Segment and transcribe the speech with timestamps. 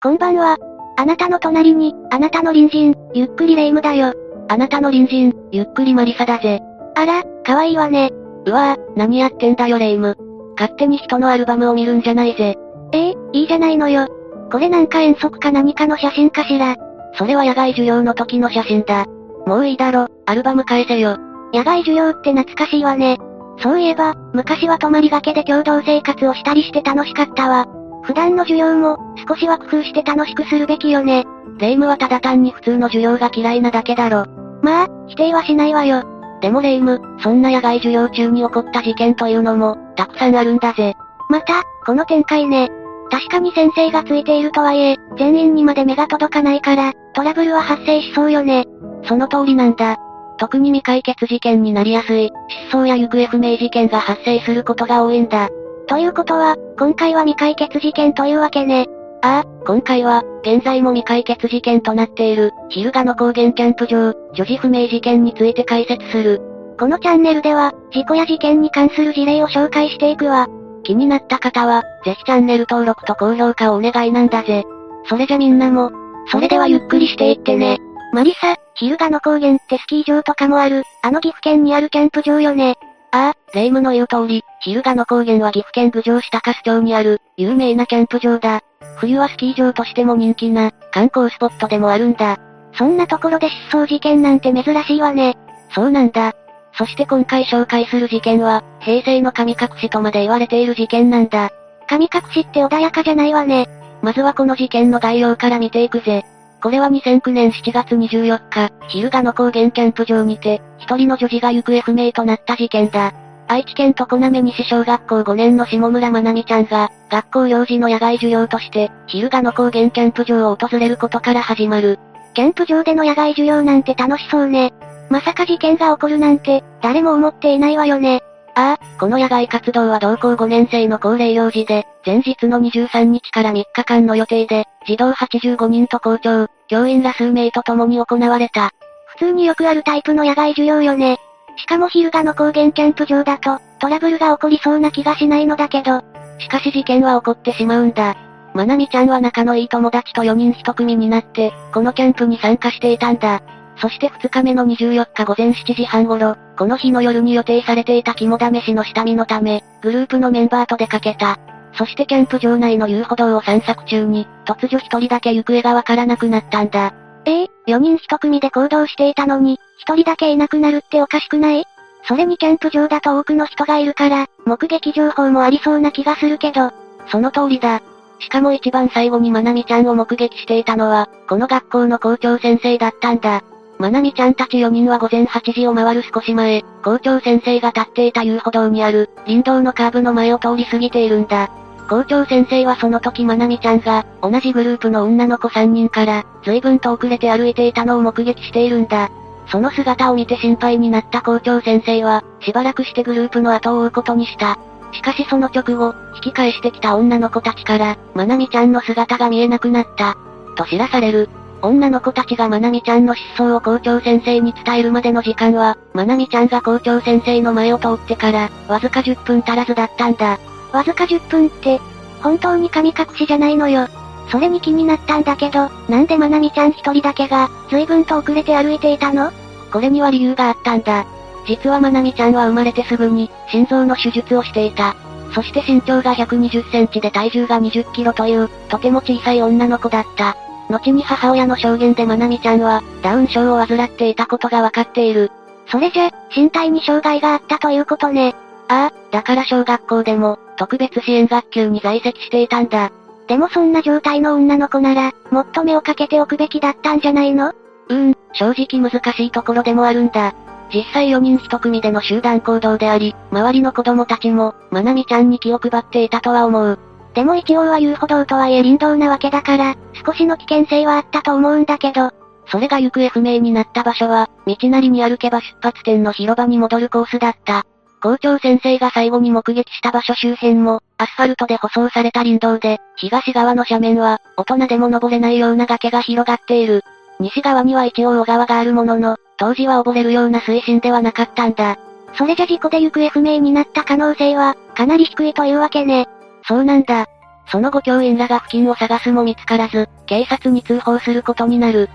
[0.00, 0.56] こんばんは。
[0.96, 4.12] あなたの隣に、あなたの隣人、ゆっくりレ夢ムだよ。
[4.48, 6.60] あなたの隣人、ゆっくりマリサだぜ。
[6.94, 8.10] あら、可愛いわね。
[8.46, 10.16] うわぁ、何やってんだよレ夢ム。
[10.56, 12.54] 勝手に人のアルバムを見るんじゃないぜ。
[12.92, 14.06] ええいいじゃないのよ。
[14.52, 16.76] これなんか遠足か何かの写真かしら。
[17.14, 19.04] それは野外授業の時の写真だ。
[19.46, 21.16] もういいだろ、アルバム返せよ。
[21.52, 23.18] 野外授業って懐かしいわね。
[23.60, 27.66] そういえば、昔は泊まりがけで共同生活をしたりして楽しかったわ。
[28.04, 28.96] 普段の授業も、
[29.26, 31.24] 少しは工夫して楽しくするべきよね。
[31.58, 34.24] レ夢はただ単に普通の授業が嫌いなだけだろ。
[34.62, 36.02] まあ、否定はしないわよ。
[36.40, 40.94] でもレ夢、そんな野外授業中に起こった事件というのも、たくさんあるんだぜ。
[41.28, 42.68] また、この展開ね。
[43.10, 48.66] 確かに先生がついているとはいえ、全員にまで目が届かないから、トラブルは発生しそうよね。
[49.04, 49.96] その通りなんだ。
[50.38, 52.30] 特に未解決事件になりやすい、
[52.70, 55.48] 失踪や行方不明事件が発生することが多いんだ。
[55.88, 58.86] ということは、今回は未解決事件というわけね。
[59.22, 66.40] ああ、今回は、現在も未解決事件となっている、昼賀の高原キャンプ場、女児不明事件について解説する。
[66.78, 70.46] このチャンネルでは、事故や事件に関する事例を紹介していくわ。
[70.84, 74.64] 気になった方は、ぜひチャンネル登録と高評価をお願いなんだぜ。
[75.08, 75.90] それじゃみんなも、
[76.30, 77.78] それではゆっくりしていってね。
[78.12, 82.76] マリサ、昼賀の高原ってスキー場とかもある、あの岐阜県にあるキャンプ場よね。
[83.10, 88.60] ああ、霊夢の言う通り、昼賀の高原は岐阜県郡上市高須町にある、有名なキャンプ場だ。
[88.96, 92.38] 冬はスキー場としても人気な、観光スポットでもあるんだ。
[92.74, 95.36] そんなところで失踪事件なんて珍しいわね。
[95.74, 96.34] そうなんだ。
[96.76, 101.50] そして今回紹介する事件は、平成の神隠しとまで言われている事件なんだ。
[101.88, 103.68] 神隠しって穏やかじゃないわね。
[104.02, 106.24] まずはこの事件の概要から見ていくぜ。
[106.60, 113.12] これは2009年7月24日、昼賀の高原キャンプ場にて、一人の女児が行方不明となった事件だ。
[113.46, 121.98] 愛知県常滑西小学校5年の下村まなみちゃんが、学校用事の野外授業として、昼賀の高原キャンプ場を訪れることから始まる。
[122.34, 124.72] キャンプ場での野外授業なんて楽しそうね。
[125.10, 128.20] まさか事件が起こるなんて、誰も思っていないわよね。
[128.58, 138.72] ああ、この野外活動は同校5年生の恒例行事で、前日の23日から3日間の予定で、児童85人と校長、教員ら数名と共に行われた。
[139.06, 141.18] 普通によくあるタイプの野外授業よね。
[141.56, 146.02] しかも昼賀の高原キャンプ場だと、トラブルが起こりそうな気がしないのだけど。
[146.40, 148.16] しかし事件は起こってしまうんだ。
[148.54, 153.40] まなみちゃんは仲のいい友達と4人1組になって、このキャンプに参加していたんだ。
[153.80, 161.38] そして2日目の24日午前7時半頃、この日の夜に予定されていた肝試しの下見のため、グループのメンバーと出かけた。
[161.74, 166.92] そしてキャンプ場内の遊歩道を散策中に、突如一人だけ行方がわからなくなったんだ。
[167.24, 171.64] ええー、4人1組で行動していたのに、1人だけいなくなるっておかしくない？
[172.04, 176.72] それにキャンプ場だと多くの人がいるから、目撃情報もありそうな気がするけど。
[177.10, 177.82] その通りだ。
[178.18, 183.42] しかも一番最後にまなみちゃんを目撃していたのは、この学校の校長先生だったんだ。
[183.78, 191.48] まなみちゃんたち4人は午前8時を回る少し前、校長先生が立っていた遊歩道にある、林道のカーブの前を通り過ぎているんだ。
[191.88, 199.10] 校長先生はその時まなみちゃんが、同じグループの女の子3人から、随分と遅れて歩いていたのを目撃しているんだ。
[199.46, 204.58] その姿を見て心配になった校長先生は、しばらくしてグループの後を追うことにした。
[204.92, 210.16] しかしその直後、引き返してきた女の子たちから、まなみちゃんの姿が見えなくなった。
[210.56, 211.30] と知らされる。
[211.60, 220.38] 女の子たちがまなみちゃんの失踪を校長先生に伝えるまでの時間は、まなみちゃんが校長先生の前を通ってから、わずか10分足らずだったんだ。
[220.72, 221.80] わずか10分って、
[222.22, 223.88] 本当に神隠しじゃないのよ。
[224.30, 229.32] それに気になったんだけど、なんでまなみちゃん一人だけが、随分と遅れて歩いていたの？
[229.72, 231.06] これには理由があったんだ。
[231.46, 234.96] 実はまなみちゃんは生まれてすぐに、心臓の手術をしていた。
[235.34, 240.36] そして身長が120センチで体重が20キロという、とても小さい女の子だった。
[240.68, 245.30] 後に母親の証言でまなみちゃんは、ダウン症を患っていたことがわかっている。
[245.66, 248.34] それじゃ、身体に障害があったということね。
[248.68, 252.90] ああ、だから小学校でも、特別支援学級に在籍していたんだ。
[253.26, 257.48] でもそんな状態の女の子なら、もっと目をかけておくべきだったんじゃないの？
[257.48, 260.34] うーん、正直難しいところでもあるんだ。
[260.72, 266.78] 実際4人1組での集団行動であり、周りの子供たちも、まなみちゃんに気を配っていたとは思う。
[267.14, 272.10] でも一応は遊歩道とはいえ林道なわけだから、少しの危険性はあったと思うんだけど。
[272.50, 277.64] それが行方不明になった場所は、道なりに歩けば出発点の広場に戻るコースだった。
[278.00, 286.84] 校長先生が最後に目撃した場所周辺も、アスファルトで舗装された林道で、東側の斜面は、大人でも登れないような崖が広がっている。
[287.20, 291.76] 西側には一応小川があるものの、当時は溺れるような水深ではなかったんだ。
[292.14, 296.08] それじゃ事故で行方不明になった可能性は、かなり低いというわけね。
[296.48, 297.06] そうなんだ。
[297.50, 301.90] その後教員らが付近を探すも見つからず、警察に通報することになる。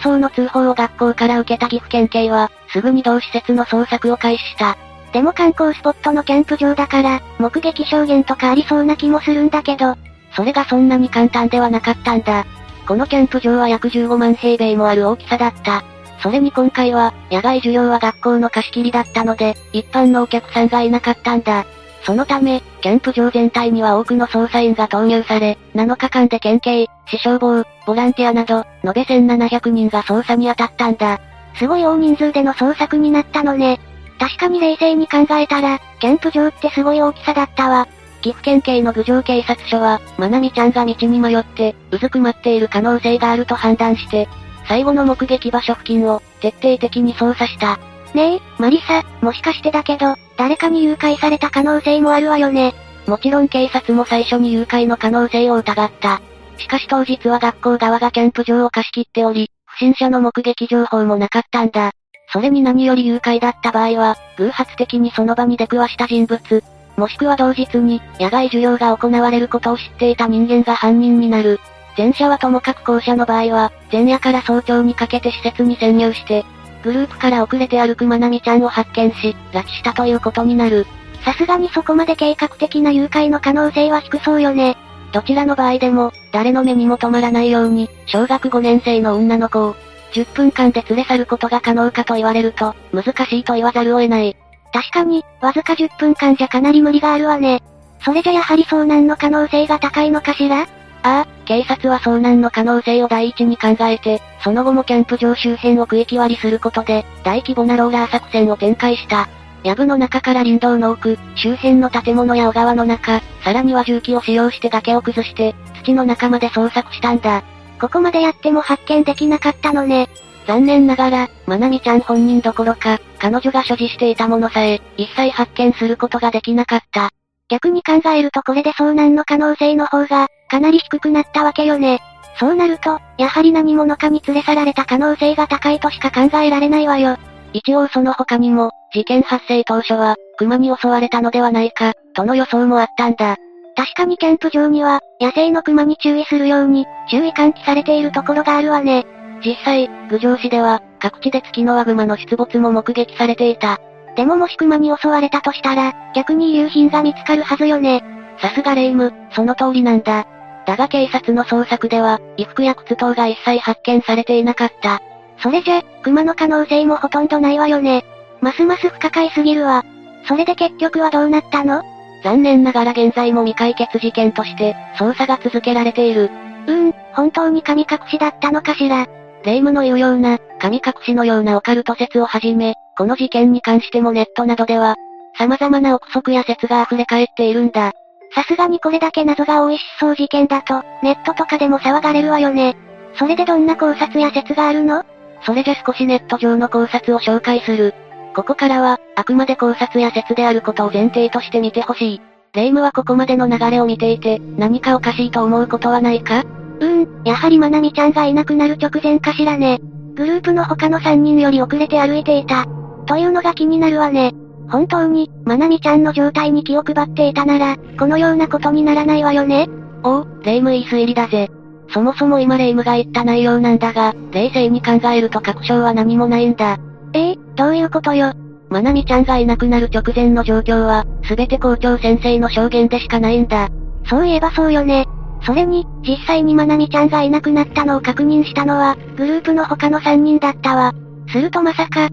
[0.00, 4.76] 失踪の通報を学校から受けた岐阜県警は、すぐに同施設の捜索を開始した。
[5.12, 9.96] でも観光スポットのキャンプ場だから、目撃証言とかありそうな気もするんだけど、
[10.34, 12.44] それがそんなに簡単ではなかったんだ。
[12.86, 15.82] このキャンプ場は約15万平米もある大きさだった。
[16.22, 21.66] それに今回は、野外授業は学校の貸し切りだったので、一般のお客さんがいなかったんだ。
[22.02, 31.20] そのため、キャンプ場全体には多くの捜査員が投入され、7日間で県警、市消防、ボランティアなど、延べ1700人が捜査に当たったんだ。
[31.54, 33.80] すごい大人数での捜索になったのね。
[34.18, 37.88] 確かに冷静に考えたら、キャンプ場ってすごい大きさだったわ。
[38.22, 44.28] 岐阜県警の郡上警察署は、まなみちゃんが道に迷って、うずくまっている可能性があると判断して、
[44.68, 47.78] 最後の目撃場所付近を、徹底的に捜査した。
[48.14, 52.74] ねえ、マリサ、もしかしてだけど、誰かに誘拐された可能性もあるわよね。
[53.06, 56.20] もちろん警察も最初に誘拐の可能性を疑った。
[56.58, 61.92] しかし当日は学校側がキャンプ場を貸し切っており、不審者の目撃情報もなかったんだ。
[62.32, 66.62] それに何より誘拐だった場合は、偶発的にその場に出くわした人物、
[66.96, 71.60] もしくは同日に、野外授業が行われることを知っていた人間が犯人になる。
[71.96, 76.44] 前者はともかく後者の場合は、前夜から早朝にかけて施設に潜入して、
[76.86, 80.86] グループから遅れて歩くまなみちゃんを発見し、拉致したということになる。
[81.24, 84.76] さすがにそこまで計画的な誘拐の可能性は低そうよね。
[85.12, 89.74] どちらの場合でも、誰の目にも止まらないように、小学5年生の女の子を、
[90.12, 94.36] 10分間で連れ去ることが可能かと言われると、難しいと言わざるを得ない。
[94.72, 97.62] 確かに、わずか10分間じゃかなり無理があるわね。
[98.04, 100.68] それじゃやはり遭難の可能性が高いのかしら？
[101.06, 109.28] ああ、警察は遭難の可能性を第一に考えて、その後もキャンプ場周辺を区域割りすることで、大規模なローラー作戦を展開した。
[109.62, 115.54] 藪の中から林道の奥、周辺の建物や小川の中、さらには重機を使用して崖を崩して、
[115.84, 117.44] 土の中まで捜索したんだ。
[117.80, 120.08] ここまでやっても発見できなかったのね。
[120.48, 127.10] 残念ながら、まなみちゃん本人どころか、彼女が所持していたものさえ、一切発見することができなかった。
[127.48, 132.00] 逆に考えるとこれで遭難の可能性の方が、かなり低くなったわけよね。
[132.38, 137.16] そうなると、やはり何者かに連れ去られた可能性が高いとしか考えられないわよ。
[137.52, 143.36] 一応その他にも、事件発生当初は、熊に襲われたのではないか、との予想もあったんだ。
[143.74, 149.06] 確かにキャンプ場には、野生の熊に注意するように、注意喚起されているところがあるわね。
[149.44, 153.78] 実際、郡上市では、各地で月のワグマの出没も目撃されていた。
[154.16, 158.02] でももし熊に襲われたとしたら、逆に遺留品が見つかるはずよね。
[158.40, 160.26] さすがレイム、その通りなんだ。
[160.66, 165.00] だが警察の捜索では、衣服や靴等が一切発見されていなかった。
[165.38, 168.04] それじゃ、熊の可能性もほとんどないわよね。
[168.40, 169.84] ますます不可解すぎるわ。
[170.26, 171.82] それで結局はどうなったの？
[172.24, 176.30] 残念ながら現在も未解決事件として、捜査が続けられている。
[176.66, 179.06] うーん、本当に神隠しだったのかしら。
[179.44, 184.96] 霊夢の言うような、神隠しのようなオカルト説をはじめ、この事件に関してもネットなどでは、
[185.38, 187.92] 様々な憶測や説が溢れ返っているんだ。
[188.36, 192.76] さすがにこれだけ謎が多い失踪事件だと、ネットとかでも騒がれるわよね。
[193.18, 195.04] それでどんな考察や説があるの？
[195.46, 197.94] それじゃ少しネット上の考察を紹介する。
[198.34, 202.20] ここからは、あくまで考察や説であることを前提として見てほしい。
[202.52, 206.40] 霊夢はここまでの流れを見ていて、何かおかしいと思うことはないか？
[206.40, 209.80] うーん、やはりまなみちゃんがいなくなる直前かしらね。
[210.14, 212.66] グループの他の3人より遅れて歩いていた。
[213.06, 214.34] というのが気になるわね。
[214.68, 219.68] 本当に、まなみちゃんの状態に気を配っていたなら、このようなことにならないわよね？
[220.02, 221.48] おう、レイムいい推理だぜ。
[221.90, 226.78] そもそも今レイムが言った内容なんだが、冷静に考えると確証は何もないんだ。
[227.12, 228.32] ええー、どういうことよ？
[228.68, 233.68] まなみちゃんがいなくなる直前の状況は、すべて校長先生の証言でしかないんだ。
[234.08, 235.06] そういえばそうよね。
[235.42, 240.92] それに、実際にまなみちゃんがいなくなったのを確認したのは、グループの他の3人だったわ。
[241.28, 242.08] するとまさか。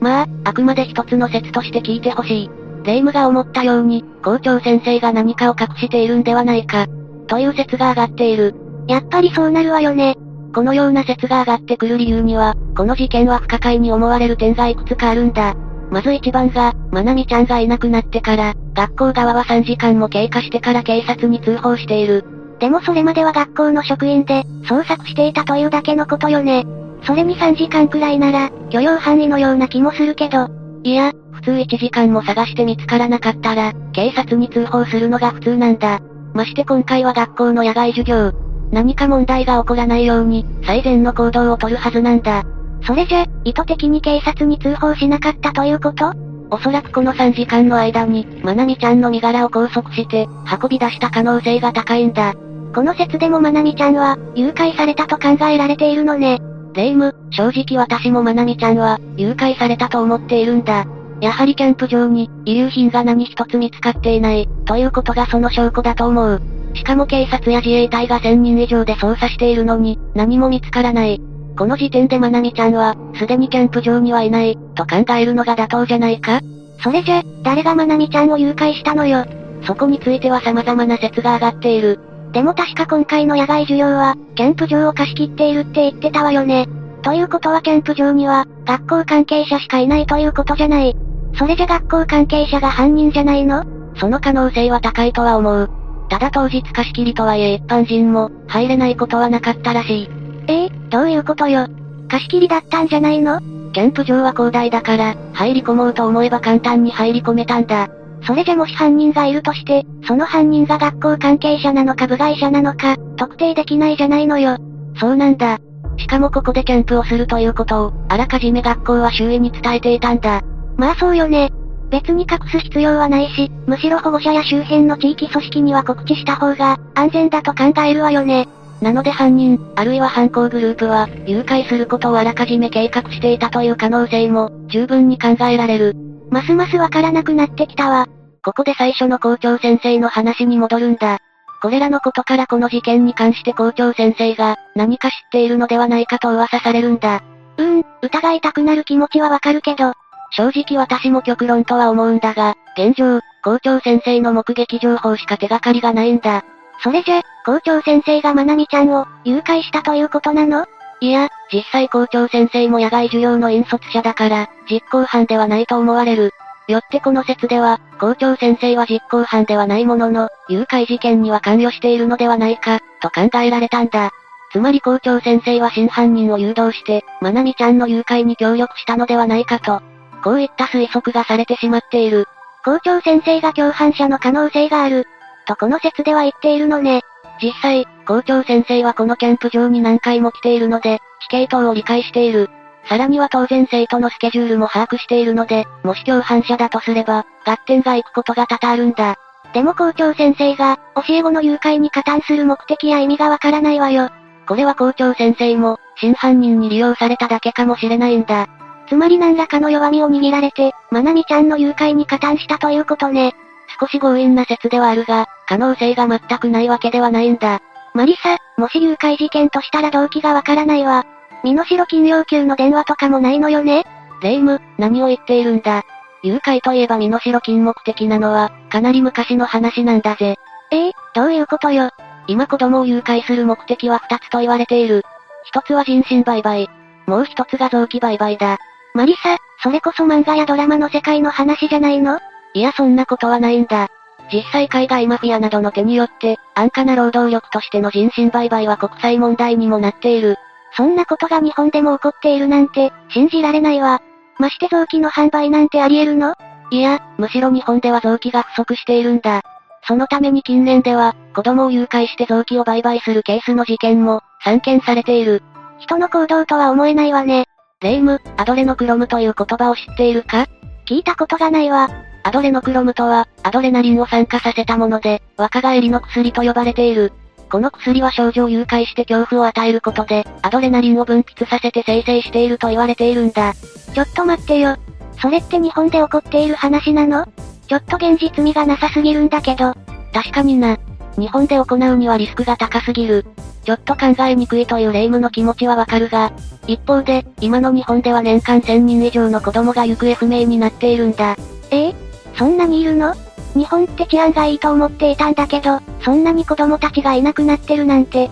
[0.00, 2.50] まあ、あくまで一つの説として聞いてほしい。
[2.84, 6.86] 霊夢が思ったように、校長先生が何かを隠しているんではないか。
[7.26, 8.54] という説が上がっている。
[8.88, 10.16] やっぱりそうなるわよね。
[10.54, 15.54] このような説が上がってくる理由には、この事件は不可解に思われる点がいくつかあるんだ。
[15.90, 22.24] まず一番が、まなみちゃんがいなくなってから、学校側は3時間も経過してから警察に通報している。
[22.58, 26.64] でもそれまでは学校の職員で、捜索していたというだけのことよね。
[27.04, 30.48] それに3時間くらいなら、許容範囲のような気もするけど。
[30.82, 36.00] いや、普通1時間も探して見つからなかったら、警察に通報するのが普通なんだ。
[36.34, 38.32] まして今回は学校の野外授業。
[38.70, 42.44] 何か問題が起こらないように、最善の行動をとるはずなんだ。
[42.86, 46.12] それじゃ、意図的に警察に通報しなかったということ？
[46.52, 50.28] おそらくこの3時間の間に、まなみちゃんの身柄を拘束して、
[50.60, 52.34] 運び出した可能性が高いんだ。
[52.74, 56.40] この説でもまなみちゃんは、誘拐されたと考えられているのね。
[56.74, 60.86] レイム、正直私もまなみちゃんは、誘拐されたと思っているんだ。
[61.20, 66.40] やはりキャンプ場に、遺留品が何一つ見つかっていない、ということがその証拠だと思う。
[66.74, 71.20] しかも警察や自衛隊が1000人以上で捜査しているのに、何も見つからない。
[71.58, 76.40] この時点でまなみちゃんは、すでにキャンプ場にはいない、と考えるのが妥当じゃないか？
[76.82, 79.26] それじゃ、誰がまなみちゃんを誘拐したのよ？
[79.66, 82.00] そこについては様々な説が上がっている。
[82.32, 86.68] でも確か今回の野外授業は、キャンプ場を貸し切っているって言ってたわよね。
[87.02, 90.96] ということはキャンプ場には、学校関係者しかいないということじゃない。
[91.36, 93.64] それじゃ学校関係者が犯人じゃないの？
[93.96, 95.70] その可能性は高いとは思う。
[96.08, 100.08] ただ当日貸し切りとはいえ一般人も、入れないことはなかったらしい。
[100.46, 101.66] ええー、どういうことよ？
[102.08, 103.40] 貸し切りだったんじゃないの？
[103.72, 107.88] キャンプ場は広大だから、入り込もうと思えば簡単に入り込めたんだ。
[108.22, 114.56] それじゃもし犯人がいるとして、その犯人が学校関係者なのか部外者なのか、特定できないじゃないのよ。
[114.98, 115.58] そうなんだ。
[115.98, 120.42] しかもここでキャンプをするということを、あらかじめ学校は周囲に伝えていたんだ。
[120.76, 121.50] まあそうよね。
[121.90, 128.48] 別に隠す必要はないし、むしろ保護者や周辺の地域組織には告知した方が、安全だと考えるわよね。
[128.80, 136.09] なので犯人、あるいは犯行グループは、誘拐することをあらかじめ計画していたという可能性も、十分に考えられる。
[136.30, 138.06] ますますわからなくなってきたわ。
[138.42, 141.18] ここで最初の校長先生の話に戻るんだ。
[141.60, 147.22] これらのことからこの事件に関して校長先生が何か知っているのではないかと噂されるんだ。
[147.58, 149.92] うーん、疑いたくなる気持ちはわかるけど。
[150.32, 156.44] 正直私も極論とは思うんだが、現状、校長先生の目撃情報しか手がかりがないんだ。
[156.82, 160.64] それじゃ、校長先生がまなみちゃんを誘拐したということなの？
[161.00, 166.32] いや、実際校長先生も野外授業の引率者だから、実行犯ではないと思われる。
[166.68, 174.10] よってこの説では、校長先生は実行犯ではないものの、誘拐事件には関与しているのではないか、と考えられたんだ。
[174.52, 179.80] つまり校長先生は真犯人を誘導して、まなみちゃんの誘拐に協力したのではないかと。
[180.22, 182.26] こういった推測がされてしまっている。
[182.64, 185.06] 校長先生が共犯者の可能性がある。
[185.46, 187.02] とこの説では言っているのね。
[187.42, 192.50] 実際、校長先生はこのキャンプ場に何回も来ているので、死刑等を理解している。
[192.88, 199.16] さらには当然生徒のスケジュールも把握しているので、もし共犯者だとすれば、合点が行くことが多々あるんだ。
[199.52, 204.10] でも校長先生が、教え子の誘拐に加担する目的や意味がわからないわよ。
[204.46, 208.48] これは校長先生も、真犯人に利用されただけかもしれないんだ。
[208.88, 213.34] つまり何らかの弱みを握られて、まなみちゃんの誘拐に加担したということね。
[213.80, 217.60] 少し強引な説ではあるが、可能性が全くないわけではないんだ。
[217.94, 221.06] マリサ、もし誘拐事件としたら動機がわからないわ。
[221.42, 223.84] 身代金要求の電話とかもないのよね？
[224.22, 225.82] レイム、何を言っているんだ？
[226.22, 230.36] 誘拐といえば身代金目的なのは、かなり昔の話なんだぜ。
[230.70, 231.90] ええどういうことよ？
[232.26, 235.02] 今子供を誘拐する目的は二つと言われている。
[235.44, 236.68] 一つは人身売買。
[237.06, 238.58] もう一つが臓器売買だ。
[238.94, 242.20] マリサ、それこそ漫画やドラマの世界の話じゃないの？
[242.54, 243.88] いやそんなことはないんだ。
[244.32, 250.36] 実際海外マフィアなどの手によって、安価な労働力としての人身売買は国際問題にもなっている。
[250.76, 254.00] そんなことが日本でも起こっているなんて、信じられないわ。
[254.38, 256.34] まして臓器の販売なんてあり得るの？
[256.70, 259.42] いや、むしろ日本では臓器が不足しているんだ。
[259.88, 265.42] そのために近年では、子供を誘拐して臓器を売買するケースの事件も、散見されている。
[265.78, 267.46] 人の行動とは思えないわね。
[267.80, 270.46] レイム、アドレノクロムという言葉を知っているか？
[270.86, 271.88] 聞いたことがないわ。
[272.22, 277.12] アドレノクロムとは、アドレナリンを酸化させたもので、若返りの薬と呼ばれている。
[277.50, 283.54] この薬は少女を誘拐して恐怖を与えることで、アドレナリンを分泌させて生成していると言われているんだ。
[283.54, 284.76] ちょっと待ってよ。
[285.20, 287.26] それって日本で起こっている話なの？
[287.66, 289.74] ちょっと現実味がなさすぎるんだけど。
[290.12, 290.78] 確かにな。
[291.18, 293.26] 日本で行うにはリスクが高すぎる。
[293.64, 296.32] ちょっと考えにくいという霊夢の気持ちはわかるが、
[296.66, 301.36] 一方で、今の日本では年間1000人以上の子供が行方不明になっているんだ。
[301.70, 302.09] ええ？
[302.40, 303.14] そんなにいるの？
[303.54, 308.30] 日本って治安がいいと思っていたんだけど、そんなに子供たちがいなくなってるなんて。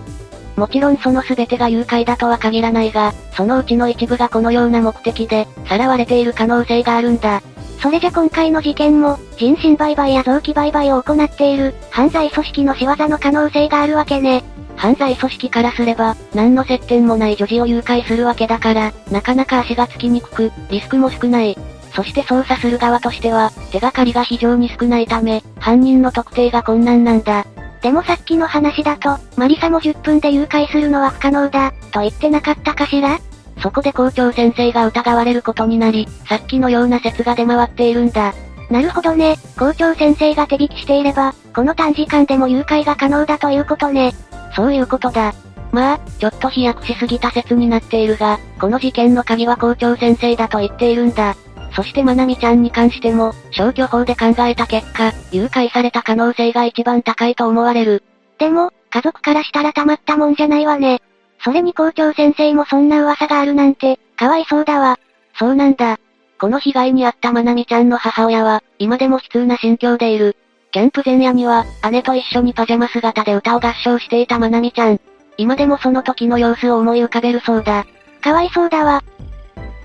[0.55, 7.43] もちろんその全てが誘拐だとは限らないが、そのうちの一部がこのような目的で、さらわれている可能性があるんだ。
[7.79, 14.43] それじゃ今回の事件も、人身売買や臓器売買を行っている、犯罪組織の仕業の可能性があるわけね。
[14.75, 21.55] 犯罪組織からすれば、何の接点もない女児を誘拐するわけだから、なかなか足がつきにくく、リスクも少ない。
[21.99, 27.45] そして捜査する側としては、手がかりが非常に少ないため、犯人の特定が困難なんだ。
[27.81, 33.19] でもさっきの話だと、マリサも10分で誘拐するのは不可能だ、と言ってなかったかしら？
[33.61, 38.33] そこで校長先生が疑われることになり、さっきのような説が出回っているんだ。
[38.69, 44.13] なるほどね、校長先生が手引きしていれば、この短時間でも誘拐が可能だということね。
[44.55, 45.33] そういうことだ。
[45.73, 51.35] まあ、ちょっと飛躍しすぎた説になっているが、この事件の鍵は校長先生だと言っているんだ。
[51.71, 58.03] そしてまなみちゃんに関しても、消去法で考えた結果、誘拐された可能性が一番高いと思われる。
[58.37, 61.01] でも、家族からしたらたまったもんじゃないわね。
[61.43, 64.99] それに校長先生もそんな噂があるなんて、かわいそうだわ。
[65.37, 65.97] そうなんだ。
[66.39, 70.35] この被害に遭ったまなみちゃんの母親は、今でも悲痛な心境でいる。
[70.71, 74.99] キャンプ前夜には、姉と一緒にパジャマ姿で歌を合唱していたまなみちゃん。
[75.37, 77.85] 今でもその時の様子を思い浮かべるそうだ。
[78.21, 79.01] かわいそうだわ。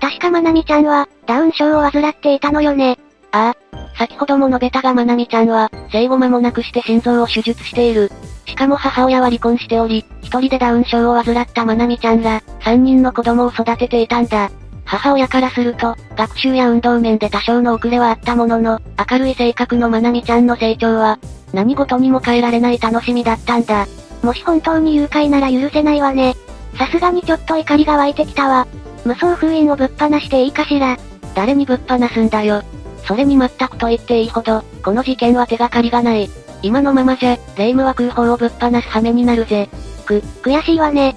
[0.01, 2.97] 確かまなみちゃんは、ダウン症を患っていたのよね。
[3.31, 3.65] ああ。
[3.97, 8.11] 先ほども述べたがまなみちゃんは、生後間もなくして心臓を手術している。
[8.45, 14.49] しかも母親は離婚しており、一人でダウン症を患ったまなみちゃんら、三人の子供を育てていたんだ。
[14.85, 18.79] 母親からすると、学習や運動面で多少の遅れはあったものの、
[19.11, 21.19] 明るい性格のまなみちゃんの成長は、
[21.53, 23.87] 何事にも変えられない楽しみだったんだ。
[24.21, 26.35] もし本当に誘拐なら許せないわね。
[26.77, 28.67] さすがにちょっと怒りが湧いてきたわ。
[29.05, 30.97] 無双封印をぶっ放していいかしら。
[31.35, 32.63] 誰にぶっ放すんだよ。
[33.05, 36.29] それに全くと言っていいほど、この事件は手がかりがない。
[36.63, 39.69] 今のままじゃ、霊夢は空砲をぶっ放す羽目になるぜ。
[40.05, 41.15] く、悔しいわね。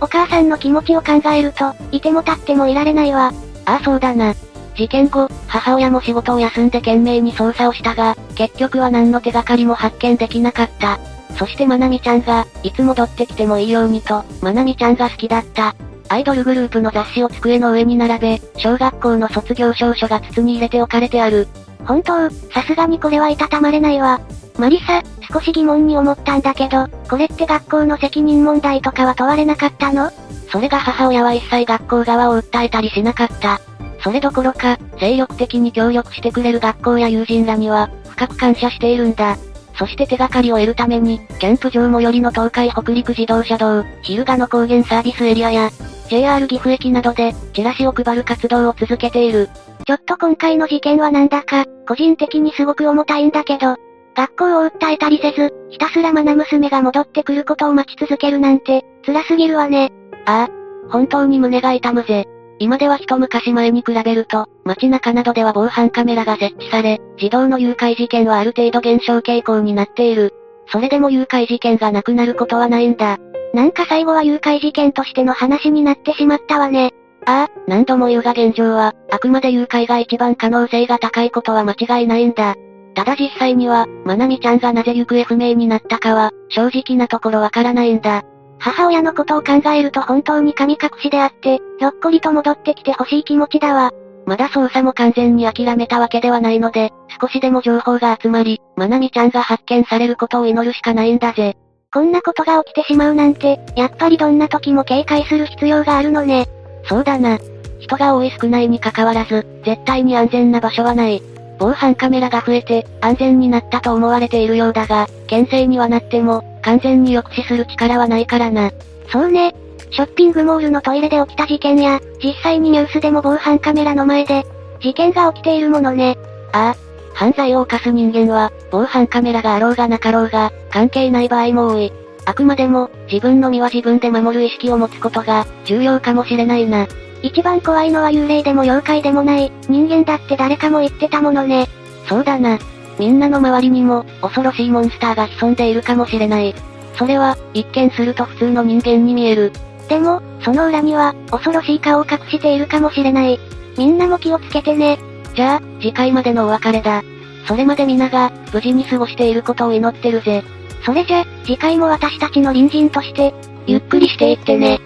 [0.00, 3.32] お母さんの気持ちを考えると、いても立ってもいられないわ。
[3.66, 4.34] ああそうだな。
[4.74, 10.98] 事件後、母親も仕事を休んで懸命に捜査をしたが、結局は何の手がかりも発見できなかった。
[11.36, 15.74] そしてまなみちゃんが、いつ戻ってきてもいいようにと、まなみちゃんが好きだった。
[16.12, 21.48] アイドルグループの雑誌を机の上に並べ、小学校の卒業証書が筒に入れて置かれてある。
[21.86, 24.20] 本当、さすがにこれはいたたまれないわ。
[24.58, 25.02] マリサ、
[25.32, 30.10] 少し疑問に思ったんだけど、これって学校の責任問題とかは問われなかったの？
[30.50, 33.62] それが母親は一切学校側を訴えたりしなかった。
[34.04, 39.38] それどころか、精力的に協力してくれる学校や友人らには、深く感謝しているんだ。
[39.78, 45.70] そして手がかりを得るために、キャンプ場最寄りの東海北陸自動車道、昼賀の高原サービスエリアや、
[46.08, 49.48] JR 岐阜駅などで、チラシを配る活動を続けている。
[49.86, 53.76] ちょっと今回の事件はなんだか、個人的にすごく重たいんだけど、
[54.14, 59.90] 学校を訴えたりせず、ひたすら愛娘が戻ってくることを待ち続けるなんて、辛すぎるわね。
[60.26, 62.26] ああ、本当に胸が痛むぜ。
[62.58, 70.32] 今では一昔前に比べると、街中などでは防犯カメラが設置され、児童の誘拐事件はある程度減少傾向になっている。
[70.68, 73.18] それでも誘拐事件がなくなることはないんだ。
[73.54, 76.92] なんか最後は誘拐事件としての話になってしまったわね。
[77.26, 82.56] ああ、何度も言うが現状は、あくまで誘拐が一番可能性が高いことは間違いないんだ。
[82.94, 88.22] ただ実際には、まなみちゃんがなぜ行方不明になったかは、正直なところわからないんだ。
[88.58, 93.92] 母親のことを考えると本当に神隠しであって、ひょっこりと戻ってきてほしい気持ちだわ。
[94.26, 101.56] まだ捜査も完全に諦めたわけではないので、少しでも情報が集まり、まなみちゃんが発見されることを祈るしかないんだぜ。
[101.92, 106.46] こんなことが起きてしまうなんて、やっぱりどんな時も警戒する必要があるのね。
[106.88, 107.38] そうだな。
[107.80, 111.22] 人が多い少ないに関わらず、絶対に安全な場所はない。
[111.58, 118.70] 防犯カメラが増えて、安全になったと思われているようだが、牽制にはなっても、完全に抑止する力はないからな。
[119.10, 119.54] そうね。
[119.90, 124.46] ショッピングモールのトイレで起きた事件や、実際にニュースでも防犯カメラの前で、
[124.80, 126.16] 事件が起きているものね。
[126.52, 126.91] ああ。
[127.14, 131.92] 犯罪を犯す人間は、防犯カメラがあろうがなかろうが、関係ない場合も多い。
[132.24, 136.86] あくまでも、自分の身は自分で守る意識を持つことが、重要かもしれないな。
[137.22, 141.68] 一番怖いのは幽霊でも妖怪でもない、人間だって誰かも言ってたものね。
[142.08, 142.58] そうだな。
[142.98, 146.54] みんなの周りにも、恐ろしいモンスターが潜んでいるかもしれない。
[146.96, 149.52] それは、一見すると普通の人間に見える。
[149.88, 153.38] でも、その裏には、恐ろしい顔を隠しているかもしれない。
[153.76, 154.98] みんなも気をつけてね。
[155.34, 157.02] じゃあ、次回までのお別れだ。
[157.46, 160.44] それまで皆が、無事に過ごしていることを祈ってるぜ。
[160.84, 163.34] それじゃ、次回も私たちの隣人として、
[163.66, 164.80] ゆっくりしていってね。